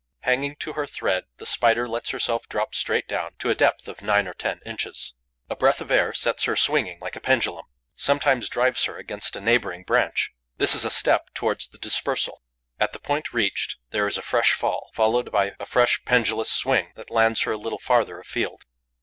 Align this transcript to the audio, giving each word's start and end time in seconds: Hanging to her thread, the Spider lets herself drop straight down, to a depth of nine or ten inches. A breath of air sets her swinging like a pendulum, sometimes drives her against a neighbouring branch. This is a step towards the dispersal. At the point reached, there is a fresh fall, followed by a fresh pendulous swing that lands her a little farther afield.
Hanging 0.21 0.55
to 0.55 0.73
her 0.73 0.87
thread, 0.87 1.25
the 1.37 1.45
Spider 1.45 1.87
lets 1.87 2.09
herself 2.09 2.49
drop 2.49 2.73
straight 2.73 3.07
down, 3.07 3.35
to 3.37 3.51
a 3.51 3.53
depth 3.53 3.87
of 3.87 4.01
nine 4.01 4.27
or 4.27 4.33
ten 4.33 4.59
inches. 4.65 5.13
A 5.47 5.55
breath 5.55 5.79
of 5.79 5.91
air 5.91 6.11
sets 6.11 6.45
her 6.45 6.55
swinging 6.55 6.99
like 6.99 7.15
a 7.15 7.19
pendulum, 7.21 7.67
sometimes 7.93 8.49
drives 8.49 8.85
her 8.85 8.97
against 8.97 9.35
a 9.35 9.39
neighbouring 9.41 9.83
branch. 9.83 10.33
This 10.57 10.73
is 10.73 10.83
a 10.83 10.89
step 10.89 11.29
towards 11.35 11.67
the 11.67 11.77
dispersal. 11.77 12.41
At 12.79 12.93
the 12.93 12.99
point 12.99 13.31
reached, 13.31 13.75
there 13.91 14.07
is 14.07 14.17
a 14.17 14.23
fresh 14.23 14.53
fall, 14.53 14.89
followed 14.95 15.31
by 15.31 15.53
a 15.59 15.67
fresh 15.67 16.03
pendulous 16.03 16.49
swing 16.51 16.93
that 16.95 17.11
lands 17.11 17.41
her 17.43 17.51
a 17.51 17.57
little 17.57 17.77
farther 17.77 18.19
afield. 18.19 18.65